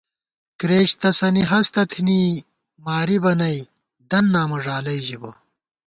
[0.59, 2.21] کرېچ تسَنی ہستہ تھنی،
[2.85, 3.57] مارِبہ نئ
[4.09, 5.31] دَن نامہ ݫالَئ ژِبہ